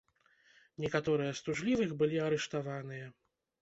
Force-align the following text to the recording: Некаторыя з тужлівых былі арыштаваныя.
Некаторыя 0.85 1.31
з 1.41 1.47
тужлівых 1.51 1.89
былі 2.03 2.17
арыштаваныя. 2.33 3.07